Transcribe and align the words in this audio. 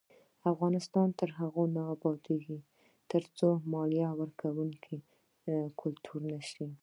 افغانستان 0.51 1.07
تر 1.19 1.29
هغو 1.39 1.63
نه 1.75 1.81
ابادیږي، 1.93 2.59
ترڅو 3.11 3.47
مالیه 3.73 4.09
ورکول 4.19 4.69
کلتور 5.81 6.21
نشي. 6.33 6.67